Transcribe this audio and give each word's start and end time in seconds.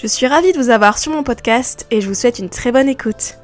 Je 0.00 0.06
suis 0.06 0.26
ravie 0.26 0.54
de 0.54 0.56
vous 0.56 0.70
avoir 0.70 0.96
sur 0.96 1.12
mon 1.12 1.22
podcast 1.22 1.86
et 1.90 2.00
je 2.00 2.08
vous 2.08 2.14
souhaite 2.14 2.38
une 2.38 2.48
très 2.48 2.72
bonne 2.72 2.88
écoute. 2.88 3.36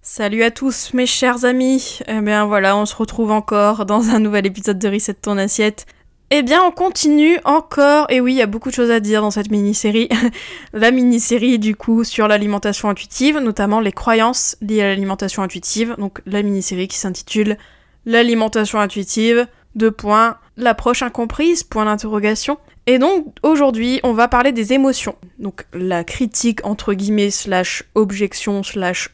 Salut 0.00 0.42
à 0.42 0.50
tous 0.50 0.94
mes 0.94 1.04
chers 1.04 1.44
amis. 1.44 1.98
Eh 2.08 2.22
bien 2.22 2.46
voilà, 2.46 2.74
on 2.74 2.86
se 2.86 2.96
retrouve 2.96 3.30
encore 3.30 3.84
dans 3.84 4.08
un 4.08 4.18
nouvel 4.18 4.46
épisode 4.46 4.78
de 4.78 4.88
Reset 4.88 5.12
ton 5.12 5.36
assiette. 5.36 5.84
Eh 6.30 6.42
bien, 6.42 6.62
on 6.64 6.70
continue 6.70 7.38
encore, 7.44 8.06
et 8.08 8.22
oui, 8.22 8.32
il 8.32 8.38
y 8.38 8.42
a 8.42 8.46
beaucoup 8.46 8.70
de 8.70 8.74
choses 8.74 8.90
à 8.90 8.98
dire 8.98 9.20
dans 9.20 9.30
cette 9.30 9.50
mini-série. 9.50 10.08
la 10.72 10.90
mini-série, 10.90 11.58
du 11.58 11.76
coup, 11.76 12.02
sur 12.02 12.26
l'alimentation 12.26 12.88
intuitive, 12.88 13.36
notamment 13.36 13.80
les 13.80 13.92
croyances 13.92 14.56
liées 14.62 14.80
à 14.80 14.86
l'alimentation 14.86 15.42
intuitive. 15.42 15.96
Donc, 15.98 16.22
la 16.24 16.42
mini-série 16.42 16.88
qui 16.88 16.96
s'intitule 16.96 17.58
L'alimentation 18.06 18.80
intuitive, 18.80 19.46
deux 19.74 19.90
points, 19.90 20.38
l'approche 20.56 21.02
incomprise, 21.02 21.62
point 21.62 21.84
d'interrogation. 21.84 22.58
Et 22.86 22.98
donc, 22.98 23.34
aujourd'hui, 23.42 24.00
on 24.02 24.12
va 24.12 24.28
parler 24.28 24.52
des 24.52 24.72
émotions. 24.72 25.16
Donc, 25.38 25.66
la 25.72 26.04
critique, 26.04 26.64
entre 26.64 26.94
guillemets, 26.94 27.30
slash 27.30 27.84
objection, 27.94 28.62
slash 28.62 29.10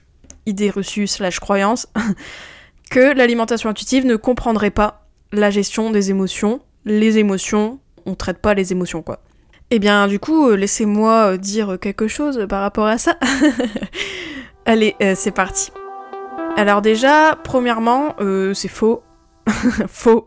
idée 0.47 0.71
reçue 0.71 1.07
slash 1.07 1.41
croyance 1.41 1.87
que 2.91 3.15
l'alimentation 3.15 3.71
intuitive 3.71 4.07
ne 4.07 4.17
comprendrait 4.17 4.71
pas 4.71 5.07
la 5.33 5.51
gestion 5.51 5.91
des 5.91 6.11
émotions. 6.11 6.61
Les 6.85 7.19
émotions, 7.19 7.79
on 8.07 8.15
traite 8.15 8.39
pas 8.39 8.55
les 8.55 8.73
émotions 8.73 9.03
quoi. 9.03 9.21
Eh 9.71 9.79
bien 9.79 10.09
du 10.09 10.19
coup, 10.19 10.49
euh, 10.49 10.57
laissez-moi 10.57 11.33
euh, 11.33 11.37
dire 11.37 11.79
quelque 11.81 12.09
chose 12.09 12.47
par 12.49 12.63
rapport 12.63 12.87
à 12.87 12.99
ça. 12.99 13.17
Allez, 14.67 14.97
euh, 15.03 15.15
c'est 15.17 15.31
parti. 15.31 15.71
Alors 16.57 16.83
déjà, 16.83 17.39
premièrement, 17.45 18.17
c'est 18.55 18.69
faux. 18.69 19.03
faux. 19.89 20.27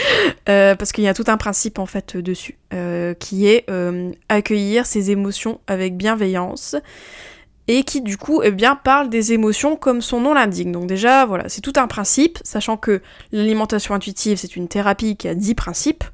parce 0.44 0.92
qu'il 0.92 1.04
y 1.04 1.08
a 1.08 1.14
tout 1.14 1.24
un 1.26 1.36
principe 1.36 1.78
en 1.78 1.86
fait 1.86 2.16
dessus, 2.16 2.58
qui 3.18 3.46
est 3.46 3.66
accueillir 4.28 4.86
ses 4.86 5.10
émotions 5.10 5.60
avec 5.66 5.96
bienveillance 5.96 6.76
et 7.68 7.82
qui 7.82 8.00
du 8.00 8.16
coup 8.16 8.42
eh 8.42 8.50
bien, 8.50 8.76
parle 8.76 9.08
des 9.08 9.32
émotions 9.32 9.76
comme 9.76 10.02
son 10.02 10.20
nom 10.20 10.34
l'indique. 10.34 10.70
Donc 10.70 10.86
déjà, 10.86 11.24
voilà, 11.24 11.48
c'est 11.48 11.60
tout 11.60 11.72
un 11.76 11.86
principe, 11.86 12.38
sachant 12.42 12.76
que 12.76 13.00
l'alimentation 13.32 13.94
intuitive, 13.94 14.38
c'est 14.38 14.56
une 14.56 14.68
thérapie 14.68 15.16
qui 15.16 15.28
a 15.28 15.34
10 15.34 15.54
principes. 15.54 16.04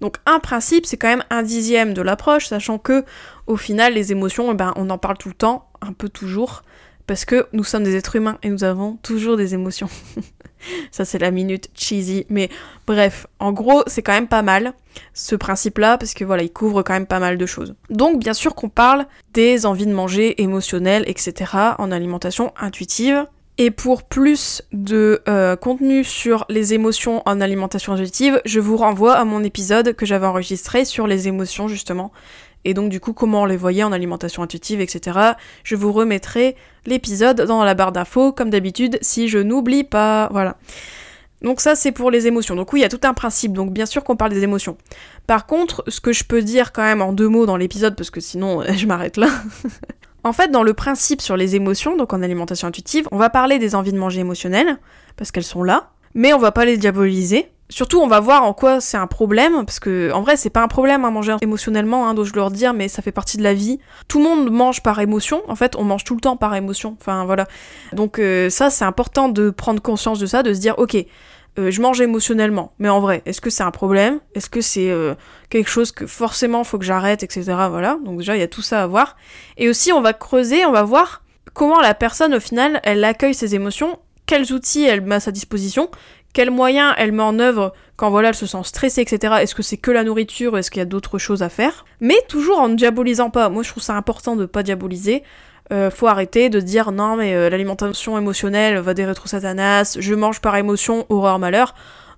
Donc 0.00 0.16
un 0.24 0.38
principe, 0.38 0.86
c'est 0.86 0.96
quand 0.96 1.08
même 1.08 1.24
un 1.30 1.42
dixième 1.42 1.92
de 1.92 2.02
l'approche, 2.02 2.46
sachant 2.46 2.78
que 2.78 3.04
au 3.46 3.56
final, 3.56 3.94
les 3.94 4.12
émotions, 4.12 4.50
eh 4.52 4.54
ben, 4.54 4.72
on 4.76 4.88
en 4.90 4.98
parle 4.98 5.18
tout 5.18 5.28
le 5.28 5.34
temps, 5.34 5.68
un 5.82 5.92
peu 5.92 6.08
toujours, 6.08 6.62
parce 7.06 7.24
que 7.24 7.48
nous 7.52 7.64
sommes 7.64 7.84
des 7.84 7.96
êtres 7.96 8.16
humains 8.16 8.38
et 8.42 8.48
nous 8.48 8.64
avons 8.64 8.96
toujours 9.02 9.36
des 9.36 9.54
émotions. 9.54 9.88
Ça, 10.90 11.04
c'est 11.04 11.18
la 11.18 11.30
minute 11.30 11.70
cheesy. 11.74 12.26
Mais 12.28 12.48
bref, 12.86 13.26
en 13.38 13.52
gros, 13.52 13.82
c'est 13.86 14.02
quand 14.02 14.12
même 14.12 14.28
pas 14.28 14.42
mal 14.42 14.74
ce 15.14 15.36
principe-là 15.36 15.98
parce 15.98 16.14
que 16.14 16.24
voilà, 16.24 16.42
il 16.42 16.52
couvre 16.52 16.82
quand 16.82 16.92
même 16.92 17.06
pas 17.06 17.20
mal 17.20 17.38
de 17.38 17.46
choses. 17.46 17.74
Donc, 17.88 18.18
bien 18.18 18.34
sûr 18.34 18.54
qu'on 18.54 18.68
parle 18.68 19.06
des 19.32 19.66
envies 19.66 19.86
de 19.86 19.92
manger 19.92 20.42
émotionnelles, 20.42 21.04
etc. 21.06 21.52
en 21.78 21.92
alimentation 21.92 22.52
intuitive. 22.60 23.26
Et 23.58 23.70
pour 23.70 24.04
plus 24.04 24.62
de 24.72 25.22
euh, 25.28 25.54
contenu 25.54 26.02
sur 26.02 26.46
les 26.48 26.72
émotions 26.72 27.22
en 27.26 27.42
alimentation 27.42 27.92
intuitive, 27.92 28.40
je 28.46 28.58
vous 28.58 28.78
renvoie 28.78 29.12
à 29.12 29.26
mon 29.26 29.44
épisode 29.44 29.92
que 29.92 30.06
j'avais 30.06 30.26
enregistré 30.26 30.86
sur 30.86 31.06
les 31.06 31.28
émotions 31.28 31.68
justement 31.68 32.10
et 32.64 32.74
donc 32.74 32.90
du 32.90 33.00
coup 33.00 33.12
comment 33.12 33.42
on 33.42 33.46
les 33.46 33.56
voyait 33.56 33.82
en 33.82 33.92
alimentation 33.92 34.42
intuitive, 34.42 34.80
etc. 34.80 35.18
Je 35.64 35.76
vous 35.76 35.92
remettrai 35.92 36.56
l'épisode 36.86 37.42
dans 37.42 37.64
la 37.64 37.74
barre 37.74 37.92
d'infos, 37.92 38.32
comme 38.32 38.50
d'habitude, 38.50 38.98
si 39.00 39.28
je 39.28 39.38
n'oublie 39.38 39.84
pas. 39.84 40.28
Voilà. 40.32 40.56
Donc 41.42 41.60
ça 41.60 41.74
c'est 41.74 41.92
pour 41.92 42.10
les 42.10 42.26
émotions. 42.26 42.54
Donc 42.54 42.72
oui, 42.72 42.80
il 42.80 42.82
y 42.82 42.86
a 42.86 42.88
tout 42.88 43.00
un 43.04 43.14
principe, 43.14 43.52
donc 43.52 43.72
bien 43.72 43.86
sûr 43.86 44.04
qu'on 44.04 44.16
parle 44.16 44.32
des 44.32 44.42
émotions. 44.42 44.76
Par 45.26 45.46
contre, 45.46 45.84
ce 45.88 46.00
que 46.00 46.12
je 46.12 46.24
peux 46.24 46.42
dire 46.42 46.72
quand 46.72 46.82
même 46.82 47.02
en 47.02 47.12
deux 47.12 47.28
mots 47.28 47.46
dans 47.46 47.56
l'épisode, 47.56 47.96
parce 47.96 48.10
que 48.10 48.20
sinon 48.20 48.62
je 48.76 48.86
m'arrête 48.86 49.16
là. 49.16 49.28
en 50.24 50.32
fait, 50.32 50.48
dans 50.48 50.62
le 50.62 50.74
principe 50.74 51.22
sur 51.22 51.36
les 51.36 51.56
émotions, 51.56 51.96
donc 51.96 52.12
en 52.12 52.22
alimentation 52.22 52.68
intuitive, 52.68 53.08
on 53.10 53.16
va 53.16 53.30
parler 53.30 53.58
des 53.58 53.74
envies 53.74 53.92
de 53.92 53.98
manger 53.98 54.20
émotionnelles, 54.20 54.78
parce 55.16 55.30
qu'elles 55.30 55.44
sont 55.44 55.62
là, 55.62 55.90
mais 56.14 56.32
on 56.34 56.38
va 56.38 56.52
pas 56.52 56.64
les 56.64 56.76
diaboliser. 56.76 57.50
Surtout, 57.70 58.00
on 58.00 58.08
va 58.08 58.18
voir 58.18 58.42
en 58.42 58.52
quoi 58.52 58.80
c'est 58.80 58.96
un 58.96 59.06
problème, 59.06 59.64
parce 59.64 59.78
que 59.78 60.10
en 60.12 60.22
vrai, 60.22 60.36
c'est 60.36 60.50
pas 60.50 60.62
un 60.62 60.68
problème 60.68 61.04
hein, 61.04 61.10
manger 61.10 61.36
émotionnellement, 61.40 62.08
hein, 62.08 62.14
je 62.22 62.32
leur 62.34 62.50
dire, 62.50 62.74
mais 62.74 62.88
ça 62.88 63.00
fait 63.00 63.12
partie 63.12 63.36
de 63.36 63.42
la 63.44 63.54
vie. 63.54 63.78
Tout 64.08 64.18
le 64.18 64.24
monde 64.24 64.50
mange 64.50 64.82
par 64.82 64.98
émotion, 65.00 65.42
en 65.48 65.54
fait, 65.54 65.76
on 65.76 65.84
mange 65.84 66.04
tout 66.04 66.14
le 66.14 66.20
temps 66.20 66.36
par 66.36 66.54
émotion. 66.56 66.96
Enfin 67.00 67.24
voilà. 67.24 67.46
Donc 67.92 68.18
euh, 68.18 68.50
ça, 68.50 68.70
c'est 68.70 68.84
important 68.84 69.28
de 69.28 69.50
prendre 69.50 69.80
conscience 69.80 70.18
de 70.18 70.26
ça, 70.26 70.42
de 70.42 70.52
se 70.52 70.58
dire, 70.58 70.78
ok, 70.78 70.96
euh, 71.58 71.70
je 71.70 71.80
mange 71.80 72.00
émotionnellement, 72.00 72.72
mais 72.78 72.88
en 72.88 73.00
vrai, 73.00 73.22
est-ce 73.24 73.40
que 73.40 73.50
c'est 73.50 73.62
un 73.62 73.70
problème? 73.70 74.18
Est-ce 74.34 74.50
que 74.50 74.60
c'est 74.60 74.90
euh, 74.90 75.14
quelque 75.48 75.70
chose 75.70 75.92
que 75.92 76.06
forcément 76.06 76.64
faut 76.64 76.78
que 76.78 76.84
j'arrête, 76.84 77.22
etc. 77.22 77.44
Voilà. 77.70 77.98
Donc 78.04 78.18
déjà, 78.18 78.36
il 78.36 78.40
y 78.40 78.44
a 78.44 78.48
tout 78.48 78.62
ça 78.62 78.82
à 78.82 78.86
voir. 78.88 79.16
Et 79.56 79.68
aussi, 79.68 79.92
on 79.92 80.00
va 80.00 80.12
creuser, 80.12 80.64
on 80.64 80.72
va 80.72 80.82
voir 80.82 81.22
comment 81.54 81.80
la 81.80 81.94
personne, 81.94 82.34
au 82.34 82.40
final, 82.40 82.80
elle 82.82 83.04
accueille 83.04 83.34
ses 83.34 83.54
émotions 83.54 83.98
quels 84.30 84.52
outils 84.52 84.84
elle 84.84 85.00
met 85.00 85.16
à 85.16 85.20
sa 85.20 85.32
disposition, 85.32 85.90
quels 86.32 86.50
moyens 86.50 86.94
elle 86.96 87.12
met 87.12 87.22
en 87.22 87.38
œuvre 87.38 87.72
quand 87.96 88.10
voilà 88.10 88.28
elle 88.28 88.34
se 88.34 88.46
sent 88.46 88.62
stressée, 88.64 89.02
etc. 89.02 89.34
Est-ce 89.40 89.54
que 89.54 89.62
c'est 89.62 89.76
que 89.76 89.90
la 89.90 90.04
nourriture, 90.04 90.56
est-ce 90.56 90.70
qu'il 90.70 90.80
y 90.80 90.82
a 90.82 90.86
d'autres 90.86 91.18
choses 91.18 91.42
à 91.42 91.48
faire? 91.48 91.84
Mais 92.00 92.16
toujours 92.28 92.60
en 92.60 92.68
ne 92.68 92.74
diabolisant 92.74 93.30
pas. 93.30 93.48
Moi 93.48 93.62
je 93.62 93.70
trouve 93.70 93.82
ça 93.82 93.94
important 93.96 94.36
de 94.36 94.46
pas 94.46 94.62
diaboliser. 94.62 95.22
Euh, 95.72 95.90
faut 95.90 96.08
arrêter 96.08 96.48
de 96.48 96.58
dire 96.58 96.90
non 96.90 97.16
mais 97.16 97.34
euh, 97.34 97.48
l'alimentation 97.48 98.18
émotionnelle 98.18 98.78
va 98.78 98.92
des 98.92 99.04
rétro 99.04 99.28
satanas, 99.28 99.96
je 100.00 100.14
mange 100.14 100.40
par 100.40 100.56
émotion, 100.56 101.06
horreur, 101.08 101.38
malheur. 101.38 101.74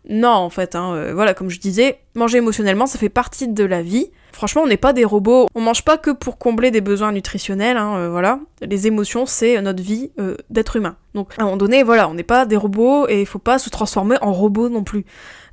Non 0.08 0.30
en 0.30 0.50
fait, 0.50 0.74
hein, 0.74 0.94
euh, 0.94 1.12
voilà 1.14 1.34
comme 1.34 1.48
je 1.48 1.60
disais, 1.60 2.00
manger 2.14 2.38
émotionnellement 2.38 2.86
ça 2.86 2.98
fait 2.98 3.08
partie 3.08 3.48
de 3.48 3.64
la 3.64 3.82
vie. 3.82 4.10
Franchement, 4.32 4.62
on 4.62 4.66
n'est 4.66 4.78
pas 4.78 4.94
des 4.94 5.04
robots. 5.04 5.46
On 5.54 5.60
mange 5.60 5.84
pas 5.84 5.98
que 5.98 6.10
pour 6.10 6.38
combler 6.38 6.70
des 6.70 6.80
besoins 6.80 7.12
nutritionnels, 7.12 7.76
hein, 7.76 7.96
euh, 7.96 8.08
voilà. 8.08 8.40
Les 8.62 8.86
émotions, 8.86 9.26
c'est 9.26 9.60
notre 9.60 9.82
vie 9.82 10.10
euh, 10.18 10.36
d'être 10.48 10.76
humain. 10.76 10.96
Donc, 11.14 11.34
à 11.36 11.42
un 11.42 11.44
moment 11.44 11.58
donné, 11.58 11.82
voilà, 11.82 12.08
on 12.08 12.14
n'est 12.14 12.22
pas 12.22 12.46
des 12.46 12.56
robots 12.56 13.06
et 13.08 13.20
il 13.20 13.26
faut 13.26 13.38
pas 13.38 13.58
se 13.58 13.68
transformer 13.68 14.16
en 14.22 14.32
robot 14.32 14.68
non 14.70 14.84
plus. 14.84 15.04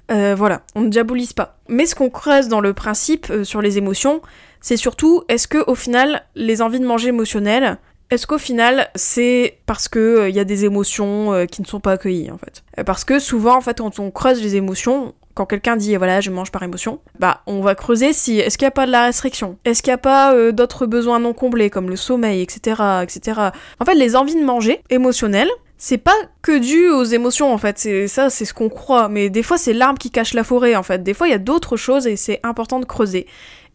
Voilà, 0.10 0.64
on 0.74 0.82
ne 0.82 0.90
diabolise 0.90 1.34
pas. 1.34 1.60
Mais 1.68 1.86
ce 1.86 1.94
qu'on 1.94 2.10
creuse 2.10 2.48
dans 2.48 2.62
le 2.62 2.74
principe 2.74 3.32
sur 3.44 3.62
les 3.62 3.78
émotions, 3.78 4.24
c'est 4.60 4.78
surtout 4.78 5.24
est-ce 5.30 5.48
que 5.48 5.64
au 5.70 5.76
final, 5.76 6.24
les 6.34 6.64
envies 6.64 6.80
de 6.80 6.86
manger 6.86 7.10
émotionnelles, 7.10 7.78
est-ce 8.12 8.26
qu'au 8.26 8.38
final, 8.38 8.90
c'est 8.96 9.60
parce 9.66 9.88
que 9.88 10.30
il 10.30 10.36
y 10.36 10.40
a 10.40 10.44
des 10.44 10.66
émotions 10.66 11.46
qui 11.52 11.62
ne 11.62 11.68
sont 11.68 11.80
pas 11.80 11.94
accueillies 11.94 12.32
en 12.32 12.38
fait? 12.38 12.64
Parce 12.86 13.04
que 13.04 13.20
souvent, 13.20 13.56
en 13.56 13.62
fait, 13.62 13.80
quand 13.80 14.00
on 14.00 14.10
creuse 14.12 14.42
les 14.42 14.56
émotions, 14.56 15.14
quand 15.40 15.46
quelqu'un 15.46 15.78
dit 15.78 15.96
voilà 15.96 16.20
je 16.20 16.32
mange 16.32 16.52
par 16.52 16.64
émotion, 16.64 17.00
bah 17.18 17.44
on 17.48 17.62
va 17.62 17.74
creuser 17.74 18.12
si 18.12 18.40
est-ce 18.40 18.58
qu'il 18.58 18.66
n'y 18.66 18.70
a 18.70 18.72
pas 18.72 18.86
de 18.86 18.92
la 18.92 19.06
restriction, 19.06 19.58
est-ce 19.64 19.82
qu'il 19.82 19.92
n'y 19.92 19.96
a 19.96 19.98
pas 19.98 20.34
euh, 20.34 20.52
d'autres 20.52 20.86
besoins 20.86 21.20
non 21.20 21.34
comblés 21.34 21.70
comme 21.70 21.90
le 21.90 21.96
sommeil, 21.96 22.42
etc., 22.42 22.82
etc. 23.04 23.40
En 23.80 23.86
fait, 23.86 23.96
les 23.96 24.18
envies 24.18 24.36
de 24.36 24.44
manger 24.44 24.82
émotionnelles, 24.90 25.50
c'est 25.82 25.98
pas 25.98 26.16
que 26.42 26.60
dû 26.60 26.90
aux 26.90 27.06
émotions 27.06 27.52
en 27.52 27.58
fait, 27.58 27.80
c'est 27.80 28.08
ça, 28.08 28.30
c'est 28.30 28.46
ce 28.46 28.54
qu'on 28.54 28.70
croit, 28.70 29.08
mais 29.08 29.30
des 29.30 29.42
fois 29.42 29.58
c'est 29.58 29.74
l'arbre 29.74 29.98
qui 29.98 30.12
cache 30.12 30.34
la 30.34 30.44
forêt 30.44 30.76
en 30.76 30.84
fait. 30.84 31.02
Des 31.02 31.14
fois 31.14 31.28
il 31.28 31.32
y 31.32 31.34
a 31.34 31.40
d'autres 31.40 31.78
choses 31.78 32.06
et 32.06 32.18
c'est 32.18 32.42
important 32.44 32.80
de 32.80 32.86
creuser. 32.86 33.26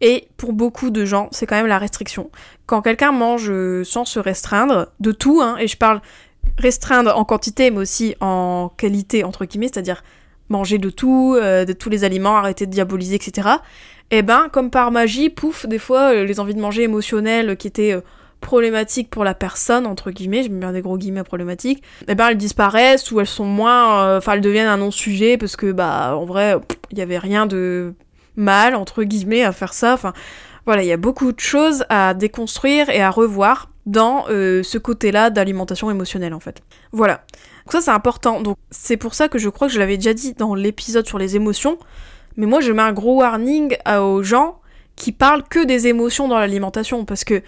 Et 0.01 0.29
pour 0.37 0.53
beaucoup 0.53 0.91
de 0.91 1.05
gens, 1.05 1.29
c'est 1.33 1.47
quand 1.47 1.57
même 1.57 1.67
la 1.67 1.79
restriction. 1.79 2.31
Quand 2.67 2.83
quelqu'un 2.83 3.11
mange 3.11 3.51
sans 3.85 4.05
se 4.05 4.19
restreindre 4.19 4.89
de 5.01 5.13
tout, 5.13 5.41
hein, 5.41 5.57
et 5.59 5.67
je 5.67 5.79
parle 5.79 6.03
restreindre 6.59 7.17
en 7.17 7.25
quantité 7.25 7.71
mais 7.71 7.79
aussi 7.79 8.15
en 8.21 8.71
qualité 8.77 9.25
entre 9.25 9.47
guillemets, 9.47 9.71
c'est-à-dire 9.73 10.05
manger 10.51 10.79
de 10.79 10.91
tout, 10.91 11.37
euh, 11.41 11.65
de 11.65 11.73
tous 11.73 11.89
les 11.89 12.05
aliments, 12.05 12.37
arrêter 12.37 12.67
de 12.67 12.71
diaboliser, 12.71 13.15
etc. 13.15 13.49
Et 14.11 14.19
eh 14.19 14.23
ben, 14.23 14.49
comme 14.53 14.71
par 14.71 14.91
magie, 14.91 15.31
pouf, 15.31 15.67
des 15.67 15.79
fois, 15.79 16.13
euh, 16.13 16.25
les 16.25 16.39
envies 16.39 16.55
de 16.55 16.61
manger 16.61 16.83
émotionnelles 16.83 17.57
qui 17.57 17.67
étaient 17.67 17.93
euh, 17.93 18.03
problématiques 18.45 19.11
pour 19.11 19.25
la 19.25 19.35
personne, 19.35 19.87
entre 19.87 20.13
guillemets, 20.13 20.45
je 20.45 20.51
mets 20.51 20.61
bien 20.61 20.73
des 20.73 20.83
gros 20.83 20.97
guillemets 20.97 21.25
problématiques, 21.25 21.83
et 22.07 22.15
ben 22.15 22.29
elles 22.29 22.37
disparaissent 22.37 23.11
ou 23.11 23.19
elles 23.19 23.27
sont 23.27 23.45
moins, 23.45 24.17
enfin 24.17 24.35
elles 24.35 24.41
deviennent 24.41 24.69
un 24.69 24.77
non-sujet 24.77 25.37
parce 25.37 25.57
que 25.57 25.73
bah 25.73 26.17
en 26.17 26.25
vrai 26.25 26.57
il 26.93 26.99
y 26.99 27.03
avait 27.03 27.19
rien 27.19 27.47
de 27.47 27.95
mal 28.37 28.77
entre 28.77 29.03
guillemets 29.03 29.43
à 29.43 29.51
faire 29.53 29.73
ça. 29.73 29.95
Enfin 29.95 30.13
voilà, 30.67 30.83
il 30.83 30.87
y 30.87 30.93
a 30.93 30.97
beaucoup 30.97 31.33
de 31.33 31.41
choses 31.41 31.85
à 31.89 32.15
déconstruire 32.15 32.89
et 32.89 33.03
à 33.03 33.11
revoir 33.11 33.71
dans 33.87 34.27
ce 34.29 34.79
côté-là 34.79 35.31
d'alimentation 35.31 35.91
émotionnelle 35.91 36.35
en 36.35 36.41
fait. 36.41 36.63
Voilà. 36.93 37.25
Donc 37.65 37.73
ça 37.73 37.81
c'est 37.81 37.91
important. 37.91 38.41
Donc 38.41 38.57
c'est 38.71 38.97
pour 38.97 39.15
ça 39.15 39.29
que 39.29 39.39
je 39.39 39.49
crois 39.49 39.69
que 39.69 39.75
je 39.75 39.79
l'avais 39.79 39.97
déjà 39.97 40.15
dit 40.15 40.35
dans 40.35 40.55
l'épisode 40.55 41.07
sur 41.07 41.19
les 41.19 41.35
émotions. 41.35 41.79
Mais 42.37 42.47
moi 42.47 42.61
je 42.61 42.73
mets 42.73 42.83
un 42.83 42.93
gros 42.93 43.17
warning 43.17 43.77
aux 44.01 44.23
gens 44.23 44.61
qui 44.97 45.13
parlent 45.13 45.43
que 45.43 45.65
des 45.65 45.87
émotions 45.87 46.29
dans 46.29 46.39
l'alimentation 46.39 47.05
parce 47.05 47.25
que 47.25 47.43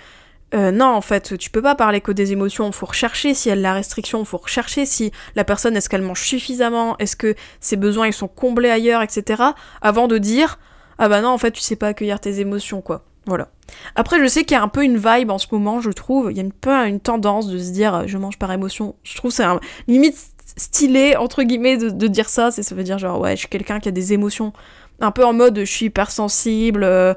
euh, 0.54 0.70
non, 0.70 0.86
en 0.86 1.00
fait, 1.00 1.36
tu 1.38 1.50
peux 1.50 1.62
pas 1.62 1.74
parler 1.74 2.00
que 2.00 2.12
des 2.12 2.32
émotions, 2.32 2.70
faut 2.70 2.86
rechercher 2.86 3.34
si 3.34 3.48
elle 3.48 3.58
a 3.58 3.62
la 3.62 3.72
restriction, 3.74 4.24
faut 4.24 4.36
rechercher 4.36 4.86
si 4.86 5.10
la 5.34 5.44
personne, 5.44 5.76
est-ce 5.76 5.88
qu'elle 5.88 6.02
mange 6.02 6.22
suffisamment, 6.22 6.96
est-ce 6.98 7.16
que 7.16 7.34
ses 7.60 7.76
besoins, 7.76 8.06
ils 8.06 8.12
sont 8.12 8.28
comblés 8.28 8.70
ailleurs, 8.70 9.02
etc. 9.02 9.42
Avant 9.82 10.06
de 10.06 10.18
dire, 10.18 10.58
ah 10.98 11.08
bah 11.08 11.20
non, 11.20 11.30
en 11.30 11.38
fait, 11.38 11.50
tu 11.50 11.60
sais 11.60 11.76
pas 11.76 11.88
accueillir 11.88 12.20
tes 12.20 12.38
émotions, 12.40 12.80
quoi. 12.80 13.04
Voilà. 13.26 13.48
Après, 13.96 14.20
je 14.20 14.26
sais 14.28 14.44
qu'il 14.44 14.56
y 14.56 14.60
a 14.60 14.62
un 14.62 14.68
peu 14.68 14.84
une 14.84 14.98
vibe 14.98 15.30
en 15.30 15.38
ce 15.38 15.48
moment, 15.50 15.80
je 15.80 15.90
trouve, 15.90 16.30
il 16.30 16.36
y 16.36 16.40
a 16.40 16.44
un 16.44 16.50
peu 16.60 16.70
une 16.86 17.00
tendance 17.00 17.48
de 17.48 17.58
se 17.58 17.70
dire, 17.70 17.94
euh, 17.94 18.02
je 18.06 18.16
mange 18.16 18.38
par 18.38 18.52
émotion. 18.52 18.94
Je 19.02 19.16
trouve 19.16 19.32
c'est 19.32 19.42
un 19.42 19.58
limite 19.88 20.16
stylé, 20.56 21.16
entre 21.16 21.42
guillemets, 21.42 21.76
de, 21.76 22.06
dire 22.06 22.28
ça, 22.28 22.52
ça 22.52 22.74
veut 22.74 22.84
dire 22.84 22.98
genre, 22.98 23.20
ouais, 23.20 23.32
je 23.32 23.40
suis 23.40 23.48
quelqu'un 23.48 23.80
qui 23.80 23.88
a 23.88 23.92
des 23.92 24.12
émotions 24.12 24.52
un 25.00 25.10
peu 25.10 25.24
en 25.24 25.32
mode 25.32 25.58
je 25.58 25.70
suis 25.70 25.86
hypersensible, 25.86 26.84
euh, 26.84 27.14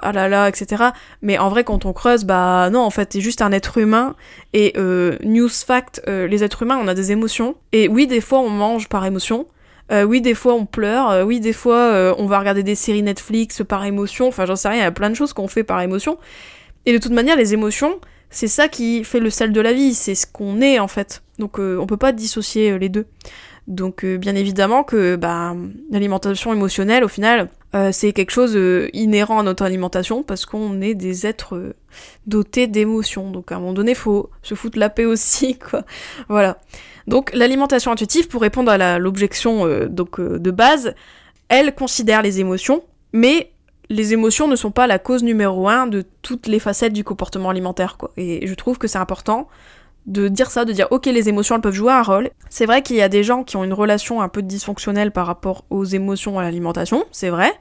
ah 0.00 0.12
là 0.12 0.28
là, 0.28 0.48
etc. 0.48 0.84
Mais 1.20 1.38
en 1.38 1.48
vrai, 1.48 1.64
quand 1.64 1.84
on 1.84 1.92
creuse, 1.92 2.24
bah 2.24 2.70
non, 2.70 2.80
en 2.80 2.90
fait, 2.90 3.06
t'es 3.06 3.20
juste 3.20 3.42
un 3.42 3.52
être 3.52 3.78
humain. 3.78 4.14
Et 4.52 4.72
euh, 4.76 5.16
news 5.22 5.48
fact, 5.48 6.02
euh, 6.08 6.26
les 6.26 6.42
êtres 6.44 6.62
humains, 6.62 6.78
on 6.80 6.88
a 6.88 6.94
des 6.94 7.12
émotions. 7.12 7.56
Et 7.72 7.88
oui, 7.88 8.06
des 8.06 8.20
fois, 8.20 8.40
on 8.40 8.50
mange 8.50 8.88
par 8.88 9.04
émotion. 9.04 9.46
Euh, 9.90 10.04
oui, 10.04 10.20
des 10.20 10.34
fois, 10.34 10.54
on 10.54 10.64
pleure. 10.64 11.26
Oui, 11.26 11.40
des 11.40 11.52
fois, 11.52 12.14
on 12.18 12.26
va 12.26 12.38
regarder 12.38 12.62
des 12.62 12.74
séries 12.74 13.02
Netflix 13.02 13.62
par 13.66 13.84
émotion. 13.84 14.28
Enfin, 14.28 14.46
j'en 14.46 14.56
sais 14.56 14.68
rien, 14.68 14.78
il 14.78 14.84
y 14.84 14.86
a 14.86 14.92
plein 14.92 15.10
de 15.10 15.14
choses 15.14 15.32
qu'on 15.32 15.48
fait 15.48 15.64
par 15.64 15.80
émotion. 15.82 16.18
Et 16.86 16.92
de 16.92 16.98
toute 16.98 17.12
manière, 17.12 17.36
les 17.36 17.52
émotions, 17.52 18.00
c'est 18.30 18.48
ça 18.48 18.68
qui 18.68 19.04
fait 19.04 19.20
le 19.20 19.30
sel 19.30 19.52
de 19.52 19.60
la 19.60 19.72
vie. 19.72 19.94
C'est 19.94 20.14
ce 20.14 20.26
qu'on 20.26 20.60
est, 20.62 20.78
en 20.78 20.88
fait. 20.88 21.22
Donc, 21.38 21.58
on 21.58 21.86
peut 21.86 21.98
pas 21.98 22.12
dissocier 22.12 22.78
les 22.78 22.88
deux. 22.88 23.06
Donc 23.68 24.04
bien 24.04 24.34
évidemment 24.34 24.82
que 24.82 25.14
bah, 25.14 25.54
l'alimentation 25.92 26.52
émotionnelle, 26.52 27.04
au 27.04 27.08
final, 27.08 27.48
euh, 27.74 27.90
c'est 27.92 28.12
quelque 28.12 28.30
chose 28.30 28.56
euh, 28.56 28.88
inhérent 28.92 29.38
à 29.38 29.42
notre 29.42 29.64
alimentation 29.64 30.22
parce 30.22 30.46
qu'on 30.46 30.80
est 30.80 30.94
des 30.94 31.26
êtres 31.26 31.74
dotés 32.26 32.66
d'émotions. 32.66 33.30
Donc 33.30 33.52
à 33.52 33.56
un 33.56 33.60
moment 33.60 33.72
donné, 33.72 33.94
faut 33.94 34.30
se 34.42 34.54
foutre 34.54 34.78
la 34.78 34.90
paix 34.90 35.04
aussi, 35.04 35.58
quoi. 35.70 35.82
Voilà. 36.28 36.58
Donc 37.06 37.32
l'alimentation 37.32 37.90
intuitive, 37.90 38.28
pour 38.28 38.42
répondre 38.42 38.70
à 38.70 38.98
l'objection 38.98 39.66
de 39.66 40.50
base, 40.50 40.94
elle 41.48 41.74
considère 41.74 42.22
les 42.22 42.38
émotions, 42.38 42.84
mais 43.12 43.50
les 43.88 44.12
émotions 44.12 44.48
ne 44.48 44.56
sont 44.56 44.70
pas 44.70 44.86
la 44.86 44.98
cause 44.98 45.22
numéro 45.22 45.68
un 45.68 45.86
de 45.86 46.04
toutes 46.22 46.46
les 46.46 46.58
facettes 46.58 46.92
du 46.92 47.04
comportement 47.04 47.50
alimentaire, 47.50 47.96
quoi. 47.98 48.12
Et 48.16 48.46
je 48.46 48.54
trouve 48.54 48.78
que 48.78 48.86
c'est 48.86 48.98
important 48.98 49.48
de 50.06 50.28
dire 50.28 50.50
ça, 50.50 50.64
de 50.64 50.72
dire 50.72 50.88
ok 50.90 51.06
les 51.06 51.28
émotions 51.28 51.54
elles 51.54 51.60
peuvent 51.60 51.74
jouer 51.74 51.92
un 51.92 52.02
rôle. 52.02 52.30
C'est 52.48 52.66
vrai 52.66 52.82
qu'il 52.82 52.96
y 52.96 53.02
a 53.02 53.08
des 53.08 53.22
gens 53.22 53.44
qui 53.44 53.56
ont 53.56 53.64
une 53.64 53.72
relation 53.72 54.20
un 54.20 54.28
peu 54.28 54.42
dysfonctionnelle 54.42 55.12
par 55.12 55.26
rapport 55.26 55.64
aux 55.70 55.84
émotions 55.84 56.38
à 56.38 56.42
l'alimentation, 56.42 57.04
c'est 57.12 57.30
vrai, 57.30 57.52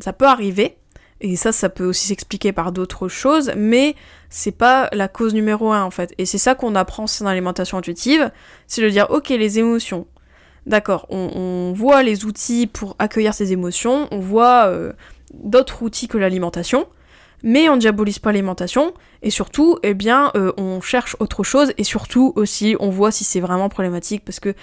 ça 0.00 0.12
peut 0.12 0.26
arriver, 0.26 0.76
et 1.20 1.36
ça 1.36 1.52
ça 1.52 1.68
peut 1.68 1.84
aussi 1.84 2.08
s'expliquer 2.08 2.52
par 2.52 2.72
d'autres 2.72 3.08
choses, 3.08 3.52
mais 3.56 3.94
c'est 4.30 4.56
pas 4.56 4.88
la 4.92 5.08
cause 5.08 5.34
numéro 5.34 5.72
un 5.72 5.84
en 5.84 5.90
fait. 5.90 6.14
Et 6.18 6.24
c'est 6.24 6.38
ça 6.38 6.54
qu'on 6.54 6.74
apprend 6.74 7.04
dans 7.20 7.26
l'alimentation 7.26 7.78
intuitive, 7.78 8.30
c'est 8.66 8.82
de 8.82 8.88
dire 8.88 9.06
ok 9.10 9.28
les 9.28 9.58
émotions, 9.58 10.06
d'accord, 10.66 11.06
on, 11.10 11.72
voit 11.74 12.02
les 12.02 12.24
outils 12.24 12.66
pour 12.66 12.96
accueillir 12.98 13.34
ces 13.34 13.52
émotions, 13.52 14.08
on 14.10 14.20
voit 14.20 14.66
euh, 14.66 14.92
d'autres 15.34 15.82
outils 15.82 16.08
que 16.08 16.18
l'alimentation, 16.18 16.86
mais 17.42 17.68
on 17.68 17.76
diabolise 17.76 18.18
pas 18.18 18.32
l'alimentation, 18.32 18.94
et 19.22 19.30
surtout, 19.30 19.78
eh 19.82 19.94
bien, 19.94 20.30
euh, 20.36 20.52
on 20.56 20.80
cherche 20.80 21.16
autre 21.20 21.42
chose, 21.42 21.72
et 21.78 21.84
surtout 21.84 22.32
aussi, 22.36 22.76
on 22.80 22.90
voit 22.90 23.10
si 23.10 23.24
c'est 23.24 23.40
vraiment 23.40 23.68
problématique, 23.68 24.22
parce 24.24 24.40
que 24.40 24.54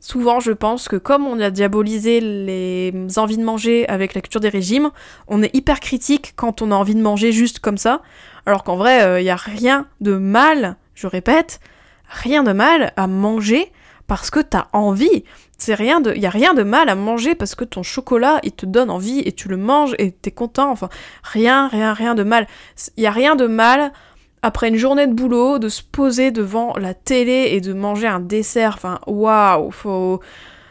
souvent, 0.00 0.40
je 0.40 0.52
pense 0.52 0.88
que 0.88 0.96
comme 0.96 1.26
on 1.26 1.40
a 1.40 1.50
diabolisé 1.50 2.20
les 2.20 2.92
envies 3.16 3.38
de 3.38 3.44
manger 3.44 3.88
avec 3.88 4.14
la 4.14 4.20
culture 4.20 4.40
des 4.40 4.48
régimes, 4.48 4.90
on 5.26 5.42
est 5.42 5.54
hyper 5.54 5.80
critique 5.80 6.32
quand 6.36 6.62
on 6.62 6.70
a 6.70 6.74
envie 6.74 6.94
de 6.94 7.02
manger 7.02 7.32
juste 7.32 7.58
comme 7.60 7.78
ça, 7.78 8.02
alors 8.46 8.64
qu'en 8.64 8.76
vrai, 8.76 8.98
il 8.98 9.02
euh, 9.02 9.22
n'y 9.22 9.30
a 9.30 9.36
rien 9.36 9.86
de 10.00 10.16
mal, 10.16 10.76
je 10.94 11.06
répète, 11.06 11.60
rien 12.08 12.42
de 12.42 12.52
mal 12.52 12.92
à 12.96 13.06
manger 13.06 13.72
parce 14.06 14.30
que 14.30 14.40
t'as 14.40 14.66
envie. 14.72 15.24
C'est 15.58 15.74
rien 15.74 16.00
de, 16.00 16.14
y 16.14 16.26
a 16.26 16.30
rien 16.30 16.54
de 16.54 16.62
mal 16.62 16.88
à 16.88 16.94
manger 16.94 17.34
parce 17.34 17.54
que 17.54 17.64
ton 17.64 17.82
chocolat 17.82 18.38
il 18.42 18.52
te 18.52 18.64
donne 18.64 18.90
envie 18.90 19.20
et 19.20 19.32
tu 19.32 19.48
le 19.48 19.56
manges 19.56 19.94
et 19.98 20.12
t'es 20.12 20.30
content. 20.30 20.70
Enfin, 20.70 20.88
rien, 21.22 21.68
rien, 21.68 21.92
rien 21.92 22.14
de 22.14 22.22
mal. 22.22 22.46
Y 22.96 23.06
a 23.06 23.10
rien 23.10 23.36
de 23.36 23.46
mal 23.46 23.92
après 24.42 24.68
une 24.68 24.76
journée 24.76 25.06
de 25.06 25.14
boulot 25.14 25.58
de 25.58 25.68
se 25.68 25.82
poser 25.82 26.30
devant 26.30 26.74
la 26.76 26.94
télé 26.94 27.50
et 27.52 27.60
de 27.60 27.72
manger 27.72 28.06
un 28.06 28.20
dessert. 28.20 28.74
Enfin, 28.76 29.00
waouh, 29.06 29.70
faut. 29.70 30.20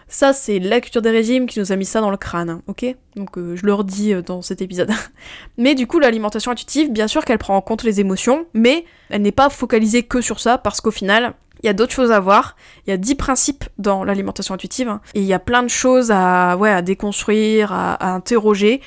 Ça, 0.09 0.31
c'est 0.31 0.59
la 0.59 0.79
culture 0.79 1.01
des 1.01 1.11
régimes 1.11 1.47
qui 1.47 1.59
nous 1.59 1.71
a 1.71 1.75
mis 1.75 1.85
ça 1.85 1.99
dans 1.99 2.09
le 2.09 2.17
crâne, 2.17 2.49
hein, 2.49 2.61
ok 2.67 2.85
Donc 3.15 3.37
euh, 3.37 3.55
je 3.55 3.65
le 3.65 3.73
redis 3.73 4.13
euh, 4.13 4.21
dans 4.21 4.41
cet 4.41 4.61
épisode. 4.61 4.89
mais 5.57 5.75
du 5.75 5.85
coup, 5.85 5.99
l'alimentation 5.99 6.51
intuitive, 6.51 6.91
bien 6.91 7.07
sûr 7.07 7.25
qu'elle 7.25 7.37
prend 7.37 7.57
en 7.57 7.61
compte 7.61 7.83
les 7.83 7.99
émotions, 7.99 8.45
mais 8.53 8.85
elle 9.09 9.21
n'est 9.21 9.33
pas 9.33 9.49
focalisée 9.49 10.03
que 10.03 10.21
sur 10.21 10.39
ça, 10.39 10.57
parce 10.57 10.79
qu'au 10.79 10.91
final, 10.91 11.33
il 11.61 11.65
y 11.65 11.69
a 11.69 11.73
d'autres 11.73 11.93
choses 11.93 12.11
à 12.11 12.19
voir. 12.19 12.55
Il 12.85 12.91
y 12.91 12.93
a 12.93 12.97
10 12.97 13.15
principes 13.15 13.65
dans 13.77 14.03
l'alimentation 14.03 14.53
intuitive. 14.53 14.87
Hein. 14.87 15.01
et 15.13 15.19
il 15.19 15.25
y 15.25 15.33
a 15.33 15.39
plein 15.39 15.63
de 15.63 15.69
choses 15.69 16.11
à 16.11 16.81
déconstruire, 16.81 17.73
à, 17.73 18.13
interroger. 18.13 18.81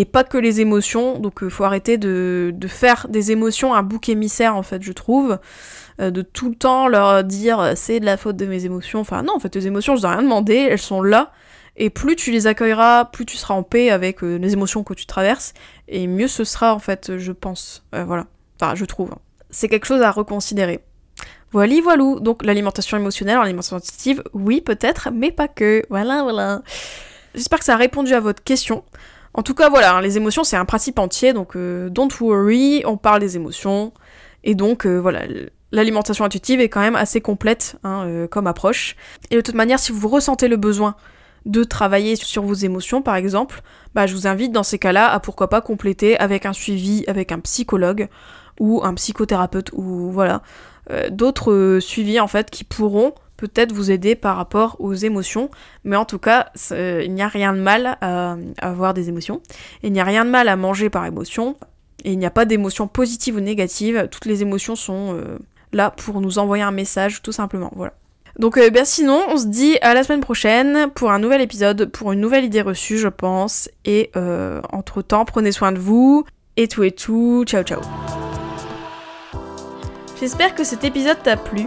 Et 0.00 0.06
pas 0.06 0.24
que 0.24 0.38
les 0.38 0.62
émotions. 0.62 1.18
Donc 1.18 1.40
il 1.42 1.48
euh, 1.48 1.50
faut 1.50 1.64
arrêter 1.64 1.98
de, 1.98 2.54
de, 2.54 2.68
faire 2.68 3.06
des 3.10 3.32
émotions 3.32 3.74
un 3.74 3.82
bouc 3.82 4.08
émissaire, 4.08 4.56
en 4.56 4.62
fait, 4.62 4.82
je 4.82 4.92
trouve. 4.92 5.38
Euh, 6.00 6.10
de 6.10 6.22
tout 6.22 6.48
le 6.48 6.54
temps 6.54 6.88
leur 6.88 7.22
dire 7.22 7.60
euh, 7.60 7.72
c'est 7.76 8.00
de 8.00 8.06
la 8.06 8.16
faute 8.16 8.36
de 8.36 8.46
mes 8.46 8.64
émotions. 8.64 9.00
Enfin 9.00 9.22
non, 9.22 9.34
en 9.36 9.38
fait, 9.38 9.50
tes 9.50 9.66
émotions, 9.66 9.96
je 9.96 10.00
n'ai 10.00 10.08
rien 10.08 10.22
demandé. 10.22 10.54
Elles 10.54 10.78
sont 10.78 11.02
là. 11.02 11.32
Et 11.76 11.90
plus 11.90 12.16
tu 12.16 12.30
les 12.30 12.46
accueilleras, 12.46 13.04
plus 13.04 13.26
tu 13.26 13.36
seras 13.36 13.52
en 13.52 13.62
paix 13.62 13.90
avec 13.90 14.22
les 14.22 14.52
émotions 14.54 14.84
que 14.84 14.94
tu 14.94 15.04
traverses. 15.04 15.52
Et 15.86 16.06
mieux 16.06 16.28
ce 16.28 16.44
sera, 16.44 16.74
en 16.74 16.78
fait, 16.78 17.18
je 17.18 17.32
pense. 17.32 17.84
voilà. 17.92 18.26
Enfin, 18.58 18.74
je 18.74 18.86
trouve. 18.86 19.14
C'est 19.50 19.68
quelque 19.68 19.86
chose 19.86 20.00
à 20.00 20.10
reconsidérer. 20.10 20.80
Voilà, 21.52 21.74
voilou. 21.82 22.20
Donc 22.20 22.42
l'alimentation 22.42 22.96
émotionnelle, 22.96 23.36
l'alimentation 23.36 23.76
intuitive, 23.76 24.22
oui 24.32 24.62
peut-être, 24.62 25.10
mais 25.12 25.30
pas 25.30 25.48
que. 25.48 25.82
Voilà, 25.90 26.22
voilà. 26.22 26.62
J'espère 27.34 27.58
que 27.58 27.66
ça 27.66 27.74
a 27.74 27.76
répondu 27.76 28.14
à 28.14 28.20
votre 28.20 28.42
question. 28.42 28.82
En 29.34 29.42
tout 29.42 29.54
cas, 29.54 29.68
voilà, 29.68 29.96
hein, 29.96 30.00
les 30.00 30.16
émotions, 30.16 30.44
c'est 30.44 30.56
un 30.56 30.64
principe 30.64 30.98
entier, 30.98 31.32
donc 31.32 31.56
euh, 31.56 31.88
don't 31.88 32.10
worry, 32.20 32.82
on 32.84 32.96
parle 32.96 33.20
des 33.20 33.36
émotions. 33.36 33.92
Et 34.42 34.54
donc, 34.54 34.86
euh, 34.86 34.98
voilà, 34.98 35.22
l'alimentation 35.70 36.24
intuitive 36.24 36.60
est 36.60 36.68
quand 36.68 36.80
même 36.80 36.96
assez 36.96 37.20
complète 37.20 37.76
hein, 37.84 38.04
euh, 38.06 38.26
comme 38.26 38.46
approche. 38.46 38.96
Et 39.30 39.36
de 39.36 39.40
toute 39.40 39.54
manière, 39.54 39.78
si 39.78 39.92
vous 39.92 40.08
ressentez 40.08 40.48
le 40.48 40.56
besoin 40.56 40.96
de 41.46 41.62
travailler 41.62 42.16
sur 42.16 42.42
vos 42.42 42.54
émotions, 42.54 43.02
par 43.02 43.14
exemple, 43.14 43.62
bah, 43.94 44.06
je 44.06 44.14
vous 44.14 44.26
invite 44.26 44.52
dans 44.52 44.62
ces 44.64 44.78
cas-là 44.78 45.10
à 45.10 45.20
pourquoi 45.20 45.48
pas 45.48 45.60
compléter 45.60 46.18
avec 46.18 46.44
un 46.44 46.52
suivi 46.52 47.04
avec 47.06 47.32
un 47.32 47.38
psychologue 47.38 48.08
ou 48.58 48.82
un 48.84 48.92
psychothérapeute 48.94 49.70
ou 49.72 50.10
voilà 50.10 50.42
d'autres 51.10 51.78
suivis 51.80 52.18
en 52.20 52.26
fait 52.26 52.50
qui 52.50 52.64
pourront 52.64 53.14
peut-être 53.40 53.72
vous 53.72 53.90
aider 53.90 54.14
par 54.14 54.36
rapport 54.36 54.76
aux 54.80 54.92
émotions, 54.92 55.50
mais 55.84 55.96
en 55.96 56.04
tout 56.04 56.18
cas, 56.18 56.50
il 56.70 57.12
n'y 57.12 57.22
a 57.22 57.28
rien 57.28 57.54
de 57.54 57.60
mal 57.60 57.96
à, 58.02 58.36
avoir 58.58 58.92
des 58.92 59.08
émotions, 59.08 59.40
il 59.82 59.92
n'y 59.92 60.00
a 60.00 60.04
rien 60.04 60.26
de 60.26 60.30
mal 60.30 60.48
à 60.48 60.56
manger 60.56 60.90
par 60.90 61.06
émotion, 61.06 61.56
et 62.04 62.12
il 62.12 62.18
n'y 62.18 62.26
a 62.26 62.30
pas 62.30 62.44
d'émotions 62.44 62.86
positives 62.86 63.36
ou 63.36 63.40
négatives, 63.40 64.08
toutes 64.10 64.26
les 64.26 64.42
émotions 64.42 64.76
sont 64.76 65.14
euh, 65.14 65.38
là 65.72 65.90
pour 65.90 66.20
nous 66.20 66.38
envoyer 66.38 66.62
un 66.62 66.70
message, 66.70 67.22
tout 67.22 67.32
simplement, 67.32 67.72
voilà. 67.74 67.94
Donc 68.38 68.58
euh, 68.58 68.68
bien 68.68 68.84
sinon, 68.84 69.22
on 69.28 69.38
se 69.38 69.46
dit 69.46 69.78
à 69.80 69.94
la 69.94 70.04
semaine 70.04 70.20
prochaine 70.20 70.90
pour 70.94 71.10
un 71.10 71.18
nouvel 71.18 71.40
épisode, 71.40 71.86
pour 71.86 72.12
une 72.12 72.20
nouvelle 72.20 72.44
idée 72.44 72.62
reçue, 72.62 72.98
je 72.98 73.08
pense, 73.08 73.70
et 73.86 74.10
entre-temps, 74.70 75.24
prenez 75.24 75.50
soin 75.50 75.72
de 75.72 75.78
vous, 75.78 76.26
et 76.58 76.68
tout 76.68 76.82
et 76.82 76.92
tout, 76.92 77.44
ciao 77.46 77.62
ciao. 77.62 77.80
J'espère 80.20 80.54
que 80.54 80.64
cet 80.64 80.84
épisode 80.84 81.22
t'a 81.22 81.38
plu. 81.38 81.66